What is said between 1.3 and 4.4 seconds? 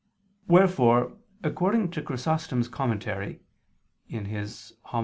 according to Chrysostom's commentary (Hom.